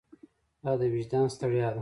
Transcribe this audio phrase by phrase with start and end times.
[0.63, 1.79] دا د وجدان ستړیا ده.